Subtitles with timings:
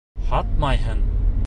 [0.29, 1.05] Һатмайһың.